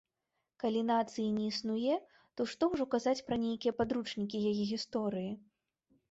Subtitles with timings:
[0.61, 1.97] Калі нацыі не існуе,
[2.39, 5.29] то што ўжо казаць пра нейкія падручнікі яе гісторыі?